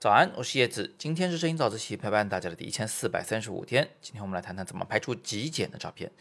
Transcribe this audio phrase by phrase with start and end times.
[0.00, 0.94] 早安，我是叶子。
[0.96, 3.90] 今天是摄影早自习陪伴大家的第一千四百三十五天。
[4.00, 6.12] 今天我们来谈谈怎么拍出极简的照片。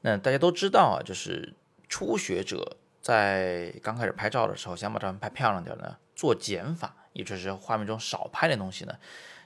[0.00, 1.52] 那大家都知道啊，就是
[1.86, 8.98] 初学者在刚开始拍照的时候，想把照片拍漂亮点呢，做减法，也就是画面中少拍点东西呢，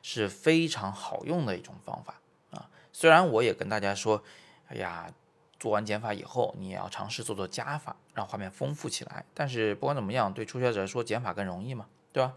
[0.04, 2.20] 是非常好用的一种方法
[2.52, 2.70] 啊。
[2.92, 4.22] 虽然我也跟大家说，
[4.68, 5.12] 哎呀，
[5.58, 9.24] 做完减法以后，你也要尝试做做加法，让画面丰富起来。
[9.34, 12.34] 但是不管怎么样，对初学者来说，减法更容易嘛，对吧？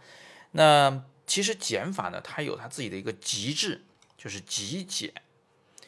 [0.54, 3.86] 那其实减法呢，它有它自己的一个极致，
[4.18, 5.14] 就是极简。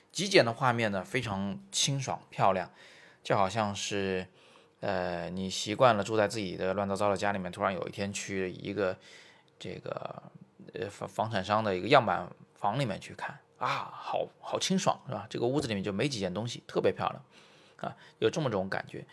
[0.10, 2.72] 极简的画面呢，非常清爽漂亮，
[3.22, 4.26] 就好像是，
[4.80, 8.98] 呃，你习惯了住在自己的乱糟糟的家里面，突然有一天去一个
[9.60, 10.24] 这个
[10.76, 12.26] 呃房房产商的一个样板
[12.56, 15.28] 房里面去看啊，好好清爽是吧？
[15.30, 17.22] 这个屋子里面就没几件东西，特别漂亮
[17.82, 19.06] 啊，有这么种感觉。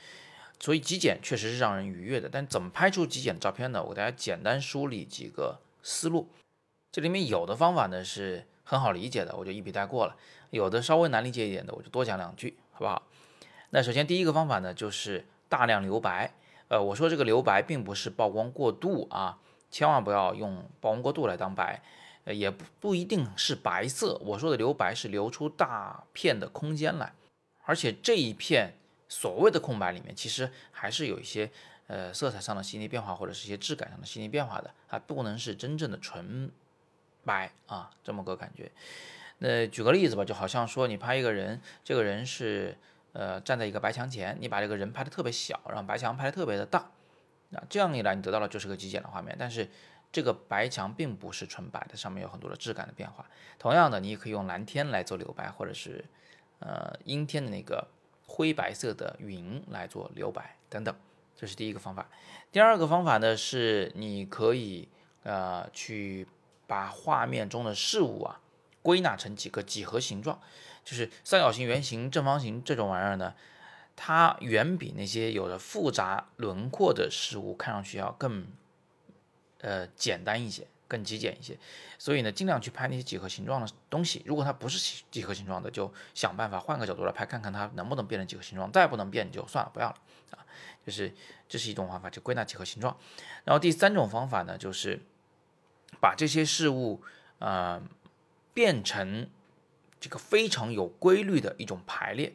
[0.60, 3.83] 所以极简确实是让人愉悦的，但怎么拍出极简的照片呢？
[3.83, 6.29] 我给大家简单梳理几个思路。
[6.93, 10.15] 这里面有的方法呢是很好理解的，我就一笔带过了；
[10.51, 13.02] 有的稍微难理解一点的，我就多讲两句，好不好？
[13.71, 16.32] 那首先第一个方法呢就是大量留白。
[16.69, 19.38] 呃，我说这个留白并不是曝光过度啊，
[19.71, 21.82] 千万不要用曝光过度来当白，
[22.24, 24.16] 呃，也不不一定是白色。
[24.24, 27.13] 我说的留白是留出大片的空间来，
[27.65, 28.74] 而且这一片。
[29.13, 31.51] 所谓的空白里面，其实还是有一些
[31.91, 36.49] 呃色彩上的细腻变化，或者是一些质感上的细腻变化的啊，不能是真正的纯
[37.24, 38.71] 白啊，这么个感觉。
[39.38, 42.79] 那举个例子吧，就好像说你拍一个人，这个人是
[43.13, 46.88] 呃站在一个白墙前，你把这个人拍的特别小，然后白墙拍的特别的大，
[47.49, 49.35] 那这样一来，你得到了就是个极简的画面。
[49.37, 49.69] 但是
[50.13, 53.27] 这个白墙并不是纯白的，上面有很多的质感的变化。
[53.59, 56.04] 同样的，你也可以用蓝天来做留白，或者是
[56.60, 57.88] 呃阴天的那个。
[58.32, 60.95] 灰白色的云来做留白等等，
[61.41, 62.07] 这是第一个方法。
[62.52, 64.87] 第二个方法呢，是你可以
[65.22, 66.27] 呃去
[66.66, 68.41] 把画面中的事物啊
[68.82, 70.38] 归纳成几个几何形状，
[70.84, 73.34] 就是三角形、圆形、正方形这种玩意儿呢，
[73.97, 78.47] 它远比那些有着复杂轮廓的事物看上去要更
[79.62, 80.66] 呃简单一些。
[80.90, 81.56] 更极简一些，
[81.96, 84.24] 所以呢，尽量去拍那些几何形状的东西。
[84.26, 88.72] 如果它不是几何形状的，就想办法换个角度来拍，看看它能不能变成几何形状。
[88.72, 89.96] 再不能变，就算了，不要了
[90.32, 90.42] 啊。
[90.84, 91.14] 就是
[91.48, 92.96] 这是一种方法，就归纳几何形状。
[93.44, 94.98] 然后第三种方法呢，就是
[96.00, 97.00] 把这些事物
[97.38, 97.80] 呃
[98.52, 99.30] 变成
[100.00, 102.34] 这个非常有规律的一种排列。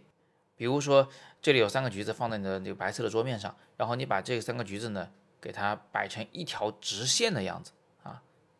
[0.55, 1.09] 比如说，
[1.41, 5.11] 这里有三个橘子放在你的那个白色的桌面上，然后你把这三个橘子呢，
[5.41, 7.73] 给它摆成一条直线的样子。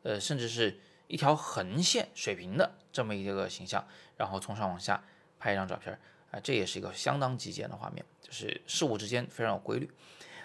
[0.06, 3.84] 呃，甚至是一条横线水平的这么一个形象，
[4.18, 5.04] 然后从上往下
[5.40, 6.00] 拍一张照片
[6.30, 9.90] 啊，这也是一个相当极简的画面，就是事物之间非常有规律。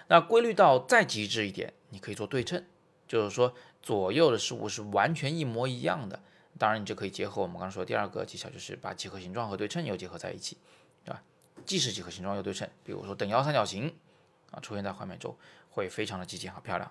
[0.08, 2.64] 那规律到再极致一点，你可以做对称，
[3.06, 6.18] 就是说左右的事物是完全一模一样的。
[6.58, 10.56] 当然，你就可以结合我们刚刚说第二个技巧，就是把几何形状和对称又结合在一起，
[11.04, 11.22] 对吧？
[11.66, 13.94] 既是几何形状又对称，比如说等腰三角形
[14.52, 15.36] 啊，出现在画面中
[15.68, 16.90] 会非常的极简和漂亮。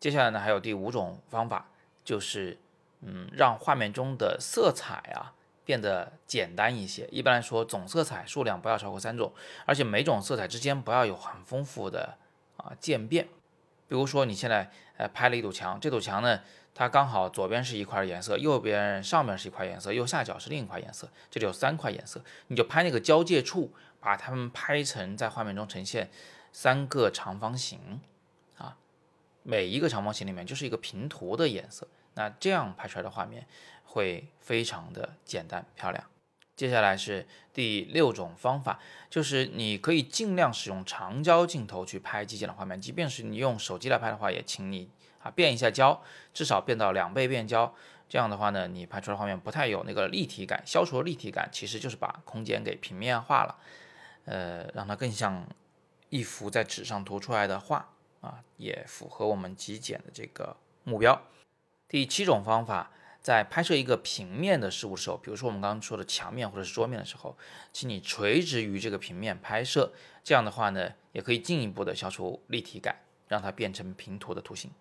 [0.00, 1.70] 接下来呢，还有第五种方法。
[2.06, 2.56] 就是，
[3.00, 5.34] 嗯，让画面中的色彩啊
[5.64, 7.08] 变得简单一些。
[7.10, 9.32] 一般来说，总色彩数量不要超过三种，
[9.64, 12.16] 而且每种色彩之间不要有很丰富的
[12.58, 13.26] 啊渐变。
[13.88, 16.40] 比如说，你现在呃拍了一堵墙，这堵墙呢，
[16.72, 26.08] 它刚好左边是一块颜色，右边上面是一块颜色，右下角是另一块颜色，这里有三块颜色，你就拍那个交界处，把它们拍成在画面中呈现
[26.52, 28.00] 三个长方形。
[29.48, 33.46] 每一个长方形里面就是一个平涂的颜色，那这样拍出来的画面
[33.84, 36.02] 会非常的简单漂亮。
[36.56, 44.90] 接下来是第六种方法，就是你可以尽量使用长焦镜头去拍极简的画面，即便是你用手机来拍的话，也请你
[45.22, 46.02] 啊变一下焦，
[46.34, 47.72] 至少变到两倍变焦。
[48.08, 53.56] 这样的话呢，你拍出来画面不太有那个立体感，消除立体感，其实就是把空间给平面化了，
[54.24, 55.46] 呃，让它更像
[56.08, 57.92] 一幅在纸上涂出来的画。
[58.26, 61.22] 啊，也符合我们极简的这个目标。
[61.88, 62.90] 第七种方法，
[63.22, 67.36] 在拍摄一个平面的事物的时候，比如说我们刚刚说的墙面或者是桌面的时候，
[67.72, 69.92] 请你垂直于这个平面拍摄。
[70.24, 72.96] 这样的话呢，也可以进一步的消除立体感，
[73.28, 74.72] 让它变成平涂的图形。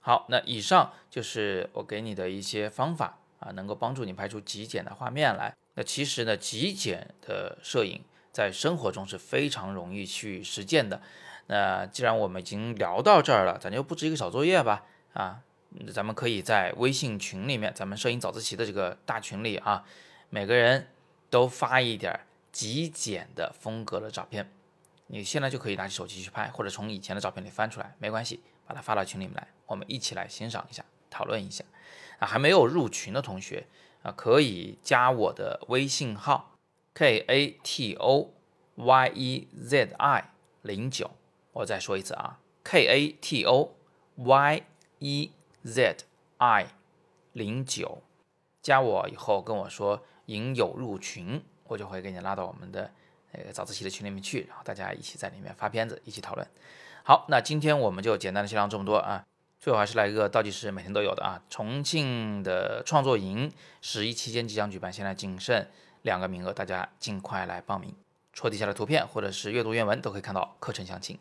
[0.00, 5.54] 好，那以上就是我给你的一些方法啊，能够帮助你拍出极简的画面来。
[5.74, 8.02] 那其实呢，极简的摄影
[8.32, 11.02] 在生活中是非常容易去实践的。
[11.46, 14.84] 那既然我们已经聊到这儿了，咱就布置一个小作业吧。
[15.12, 15.42] 啊，
[15.92, 19.84] 咱们可以在微信群里面，咱们摄影早自习的这个大群里啊，
[20.30, 20.88] 每个人
[21.30, 22.20] 都发一点
[22.50, 24.50] 极简的风格的照片。
[25.08, 31.62] 你现在就可以拿起手机去拍，或者从以前的照片里翻出来，没关系，把它发到群里面来，我们一起来欣赏一下，讨论一下。
[32.18, 33.66] 啊，还没有入群的同学
[34.02, 36.56] 啊，可以加我的微信号
[36.94, 38.32] k a t o
[38.76, 40.30] y e z i
[40.62, 41.10] 零九。
[41.54, 43.74] 我再说一次啊，k a t o
[44.16, 44.62] y
[44.98, 45.30] e
[45.62, 45.96] z
[46.38, 46.66] i
[47.32, 48.02] 零九。
[48.60, 52.90] 加我以后跟我说引友入群，我就会给你拉到我们的
[53.30, 56.44] 那个早自习的群里面去，然后大家一起在里面发片子，一起讨论。
[57.04, 59.24] 好，那今天我们就简单的先聊这么多啊。
[59.60, 61.40] 最后还是来一个倒计时，每天都有的啊。
[61.48, 65.64] 重庆的创作营十一期间即将举办，现在仅剩
[66.02, 67.94] 两个名额，大家尽快来报名。
[68.34, 71.18] 戳底下的图片或者是阅读原文都可以看到课程详情。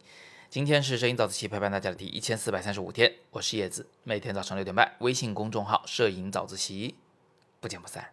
[0.50, 6.96] 今天是摄影早自习陪伴大家的第一千四百三十五天，我是叶子，每天早上六点半，微信公众号摄影早自习。
[7.60, 8.10] 不见不散。